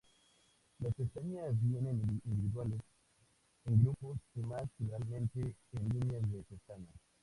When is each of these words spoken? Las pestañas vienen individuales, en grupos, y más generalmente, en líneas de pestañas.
Las 0.79 0.95
pestañas 0.95 1.45
vienen 1.61 2.01
individuales, 2.25 2.81
en 3.65 3.83
grupos, 3.83 4.17
y 4.33 4.39
más 4.39 4.67
generalmente, 4.79 5.53
en 5.73 5.89
líneas 5.89 6.23
de 6.31 6.41
pestañas. 6.41 6.89